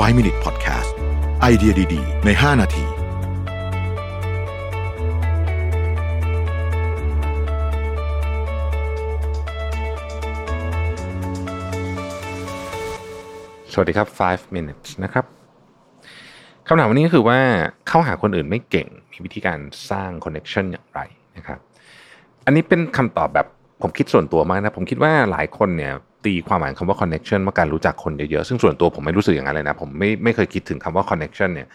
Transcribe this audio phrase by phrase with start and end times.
[0.00, 0.90] 5 Minute Podcast
[1.40, 2.84] ไอเดียดี ๆ ใน 5 นาที
[13.72, 15.24] สวัสดีครับ 5 minutes นะครับ
[16.66, 17.40] คำถามวันนี้ก็คือว่า
[17.88, 19.58] เข้าหาคนอื่นไม่เก่ง มีวิธีการ
[19.90, 21.00] สร้าง connection อย่างไร
[21.36, 21.58] นะครับ
[22.44, 23.46] อันนี้เป็นคำตอบแบบ
[23.82, 25.92] ผมคิดส่วนตัวมากนะ ผมคิดว่าหลายคนเนี่ย
[26.24, 31.68] ตีความหมายคำว่า connection ว่าการรู้จักคนเยอะๆ ซึ่งส่วนตัวผมไม่รู้สึกอย่างนั้นเลยนะ ผมไม่ไม่เคยคิดถึงคำว่า connection เนี่ย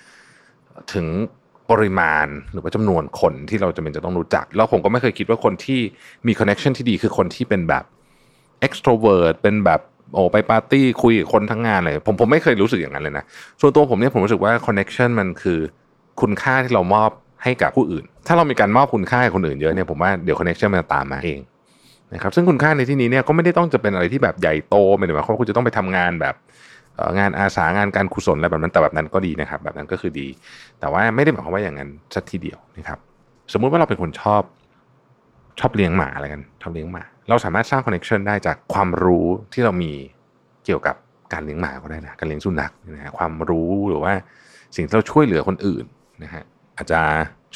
[0.94, 1.08] ถึง
[1.70, 5.80] ปริมาณหรือว่าจำนวนคนที่เราจะเป็นจะต้องรู้จัก แล้วผมก็ไม่เคยคิดว่าคนที่
[6.28, 7.84] มี connection ที่ดีคือคนที่เป็นแบบ
[8.68, 9.82] extrovert เป็นแบบ
[10.14, 13.24] โอ้ไปปาร์ตี้คุยกับคนทั้งงานเลยผมผมไม่เคยรู้สึกอย่างนั้นเลยนะ
[13.62, 15.60] ส่วนตัวผมเนี่ยผมรู้สึกว่า connection มันคือ
[16.22, 17.10] คุณค่าที่เรามอบ
[17.44, 21.40] ให้กับผู้อื่น ถ้าเรามีการมอบคุณค่าให้คนอื่นเยอะเนี่ยผมว่าเดี๋ยว connection มันจะตามมาเอง
[22.14, 26.36] นะครับซึ่งคุณค่าในที่นี้เนี่ยก็ไม่ได้ต้องจะเป็นอะไรที่แบบใหญ่โตไม่ได้หมายความว่าคุณจะต้องไปทำงานแบบ
[27.20, 30.28] งานอาสางานการกุศลอะไรแบบนั้นแต่แบบนั้นก็ดีนะครับ แบบนั้นก็คือดี
[30.80, 33.00] แต่ว่าไม่ได้หมายความว่าอย่างนั้นสักทีเดียวนะครับ
[33.54, 34.44] สมมุติว่าเราเป็นคนชอบ
[35.60, 39.92] ชอบเลี้ยงหมาอะไรกันชอบเลี้ยงหมา เราสามารถสร้างคอนเน c t ชันได้จากความรู้ที่เรามี
[40.66, 40.96] เกี่ยวกับ
[41.34, 44.14] การเลี้ยงหมาก็ได้นะการเลี้ยงสุนัขนะฮะความรู้หรือว่า
[44.76, 45.86] สิ่งที่เราช่วยเหลือคนอื่น
[46.24, 46.44] นะฮะ
[46.78, 47.02] อาจจะ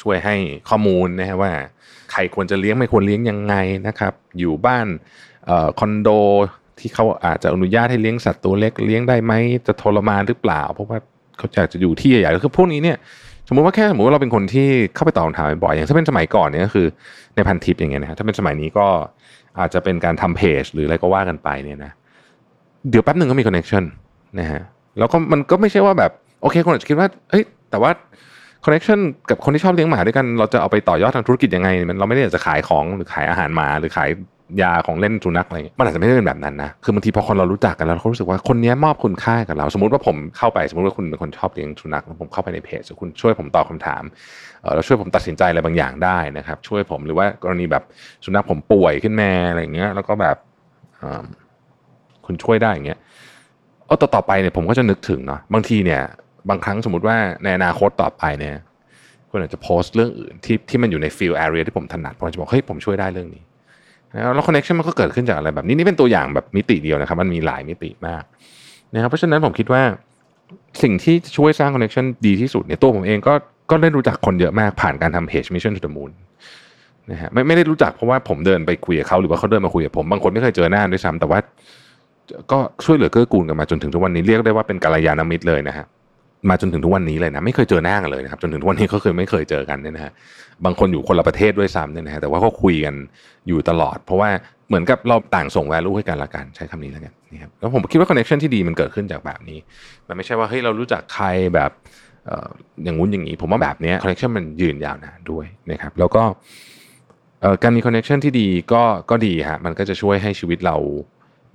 [0.02, 0.34] ช่วยให้
[0.68, 1.52] ข้อมูลนะฮะว่า
[2.12, 3.54] ใครควรจะเลี้ยงไม่ควรเลี้ยงยังไง
[3.86, 4.86] นะครับ อยู่บ้าน
[5.48, 6.08] ออคอนโด
[6.78, 9.32] ที่เขาอาจจะอนุญาตให้เลี้ยงสัตว์ตัวเล็กเลี้ยงได้ไหม
[9.66, 10.98] จะทรมานหรือเปล่า เพราะว่า
[11.38, 12.96] เขาอยากจะอยู่ที่ใหญ่ๆคือพวกนี้เนี่ย
[13.48, 16.86] สมมติว่าแค่สมมติว่าเราเป็นคนที่เข้าไปตอบคำถามบ่อยอย่างถ้าเป็นสมัยก่อนเนี่ยก็คือ
[17.34, 18.86] ในพันทิปอย่างเงี้ยนะฮะถ้าเป็นสมัยนี้ก็
[19.58, 21.92] อาจจะเป็นการทำเพจหรืออะไรก็ว่ากันไปเนี่ยนะ
[22.90, 23.84] เดี๋ยวแป๊บหนึ่งก็มีคอนเน t ชัน
[24.40, 24.62] นะฮะ
[24.98, 27.90] แล้วก็มันก็ไม่ใช่ว่าแบบโอเคคนอาจจะคิดว่าเฮ้ยแต่ว่า
[28.64, 28.98] คอนเน t ชัน
[29.30, 34.10] กับคนที่ชอบเลี้ยงหมาด้วยกันเราจะเอาไปต่อยอดทางธุรกิจยังไงมันเราไม่ได้อยากจะขายของหรือขายอาหารหมาหรือขาย
[34.62, 44.02] ยาของเล่นสุนัขอะไรเงี้ยมันอาจจะไม่ได้เป็นแบบนั้นนะ คือบางทีพอคนเรารู้จักกันแล้วเรารู้สึกว่าคนนี้มอบคุณค่ากับเรา สมมติว่าผมเข้าไปสมมติว่าคุณเป็นคนชอบเลี้ยงสุนัขแล้วผมเข้าไปในเพจคุณช่วยผมตอบคำถาม
[44.62, 47.82] เออแล้วช่วยผมตัดสินใจอะไรบางอย่างได้นะครับ ช่วยผมหรือว่ากรณีแบบ
[48.24, 50.36] สุนัขผมป่วยขึ้นมาอะไรเงี้ย แล้วก็แบบ
[52.26, 52.98] คุณช่วยได้อย่างเงี้ย
[53.86, 56.02] เออต่อไปเนี่ยผมก็จะนึกถึงเนาะบางทีเนี่ย
[56.48, 58.56] บางครั้งสมมติว่าในอนาคตต่อไปเนี่ย
[59.30, 63.42] คุณอาจจะโพสต์เรื่องอื่นที่ที่มันอยู่ใน field area ที่ผมถนัดผมจะบอกเฮ้ยผมช่วยได้เรื่องนี้
[64.34, 68.24] แล้วคอนเน c t ชันมันก็เกิดขึ้นจากอะไรแบบนี้นี่เป็นตัวอย่างแบบมิติเดียวนะครับ มันมีหลายมิติมาก
[68.94, 69.82] นะครับเพราะฉะนั้นผมคิดว่า
[70.82, 73.34] สิ่งที่ช่วยสร้างคอนเน c t ชันดีที่สุดเนี่ยตัวผมเองก็
[73.70, 76.10] ก็ได้รู้จักคนเยอะมากผ่านการทำเพจ Mission to the Moon
[77.10, 81.38] นะฮะไม่ไม่ได้รู้จักเพราะว่าผมเดินไปคุยกับเขาหรือว่าเขาเดินมาคุยกับผมบางคนไม่เคยเจอหน้าด้วยซ้ำแต่ว่า
[82.52, 85.86] ก็ช่วยเหลือเกื้อกูลกันมาจนถึงทุกวันนี้เรียกได้ว่าเป็นกัลยาณมิตรเลยนะฮะ
[86.48, 90.12] มาจนถึงทุกวันนี้เลยนะไม่เคยเจอหน้ากันเลยนะครับจนถึงทุกวันนี้ก็คือไม่เคยเจอกันเนี่ยนะฮะ
[90.64, 92.94] บางคนอยู่คนละประเทศด้วยซ้ำเนี่ยนะฮะแต่ว่าก็คุยกัน
[93.48, 94.30] อยู่ตลอด เพราะว่า
[94.68, 99.58] เหมือนกับเราต่างส่ง value ให้กันละกันใช้คำนี้แล้วกันนี่ครับแล้วผมคิดว่า connection ที่ดีมันเกิดขึ้นจากแบบนี้
[100.08, 101.70] มันไม่ใช่ว่าเฮ้ยเรารู้จักใครแบบ
[102.84, 106.22] อย่างงู้นอย่างนี้ ผมว่าแบบเนี้ย connection มันยืนยาวนานด้วยนะครับแล้วก็
[107.62, 110.76] การมี connection ที่ดีก็ก็ดีฮะมันก็จะช่วยให้ชีวิตเรา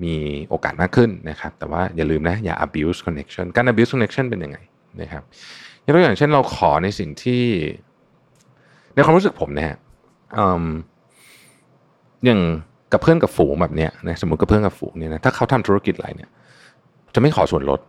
[0.04, 0.16] มี
[0.50, 4.58] โอกาสมากขึ้นนะครับแต่ว่าอย่าลืมนะอย่า abuse connection การ abuse connection เป็นยังไง
[5.02, 5.24] นะครับ
[5.86, 7.44] ยกตัวอย่างเช่นเราขอในสิ่งที่
[8.94, 9.78] ในความรู้สึกผมนะฮะ
[12.26, 12.40] อย่าง
[12.92, 16.30] กับเพื่อนกับฝูงแบบเนี้ยนะสมมติกับเพื่อนกับฝูงเนี่ยนะถ้าเขาทำธุรกิจอะไรเนี่ย
[17.16, 17.80] จะไม่ขอส่วนลด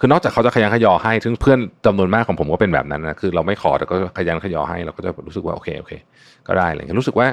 [0.00, 5.92] คือนอกจากเขาจะคะยั้นคะยอให้ ซึ่งเพื่อนจำนวนมากของผมก็เป็นแบบนั้นนะคือเราไม่ขอแต่ก็คะยั้นคะยอให้เราก็จะรู้สึกว่าโอเคโอเค
[6.46, 7.28] ก็ได้อะไรเงี้ยรู้สึกว่า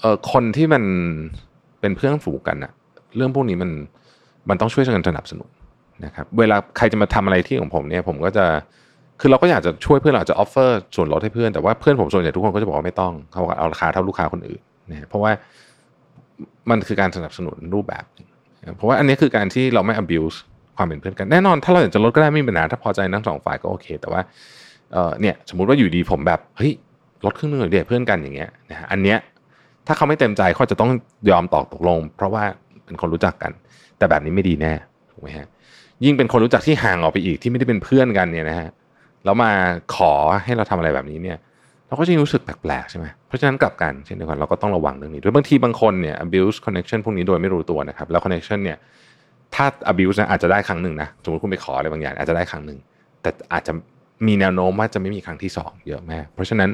[0.00, 0.82] เออคนที่มัน
[1.80, 2.72] เป็นเพื่อนฝูงกันอะ
[3.16, 3.70] เรื่องพวกนี้มัน
[4.48, 5.50] มันต้องช่วยกันสนับสนุน
[6.04, 8.46] นะครับเวลาใครจะมาทำอะไรที่ของผมเนี่ยผมก็จะ
[9.20, 14.60] คือเราก็อยากจะช่วยเพื่อนเราจะออฟเฟอร์ส่วนลดให้เพื่อนแต่ว่าเพื่อนผมส่วนใหญ่ทุกคนก็จะบอกว่าไม่ต้องเขาบอกเอาราคาเท่าลูกค้าคนอื่น
[14.90, 15.32] นะเพราะว่า
[16.70, 18.04] มันคือการสนับสนุนรูปแบบ
[18.76, 20.36] เพราะว่าอันนี้คือการที่เราไม่ abuse
[20.76, 24.20] ความเป็นเพื่อนกันแน่นอน ถ้าเราอยากจะลดก็ได้ไม่มีปัญหาถ้าพอใจทั้งสองฝ่ายก็โอเค แต่ว่า
[24.92, 26.72] เออเนี่ยสมมุติว่าอยู่ดีผมแบบเฮ้ย
[27.24, 29.18] ลดครึ่งหนึงเลยเดี๋ยวเพื่อนกันอย่างเงี้ยนะฮะอันเนี้ย
[29.86, 30.90] ถ้าเขาไม่เต็มใจเขาจะต้อง
[31.30, 32.44] ยอมตอกตกลง เพราะว่า
[32.84, 33.52] เป็นคนรู้จักกัน
[33.98, 34.72] แต่แบบนี้ไม่ดีแน่
[35.10, 35.46] ถูกไหมฮะ
[36.04, 38.68] ยิ่งเป็นคนรู้จักที่ห่างออกไปอีกที่ไม่ได้เป็นเพื่อนกันเนี่ยนะฮะ
[39.24, 39.52] แล้วมา
[39.96, 40.12] ขอ
[40.44, 41.38] ให้เราทำอะไรแบบนี้เนี่ย
[41.88, 48.78] เราก็จะรู้สึกแปลกๆใช่ไหมเพราะฉะนั้นกลับกันเช่นเดียวกันเราก็ต้องระวังเรื่องนี้ด้วยบางทีบางคนเนี่ย abuse connection พวกนี้โดยไม่รู้ตัวนะครับแล้ว connection เนี่ย
[49.54, 52.78] ถ้า abuse นะอาจจะได้ครั้งหนึ่งนะสมมติคุณไปขออะไรบางอย่างอาจจะได้ครั้งหนึ่ง
[53.22, 53.72] แต่อาจจะ
[54.26, 56.70] มีแนวโน้มว่าจะไม่มีครั้งที่สองเยอะแมากเพราะฉะนั้น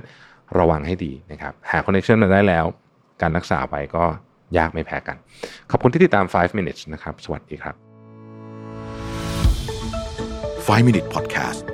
[0.58, 2.64] ระวังให้ดีนะครับหา connection มาได้แล้ว
[3.22, 4.04] การรักษาไปก็
[4.58, 5.16] ยากไม่แพ้กัน
[5.70, 7.83] ขอบคุณที่ติดตาม 5 minutes นะครับ สวัสดีครับ
[10.64, 11.73] 5 Minute Podcast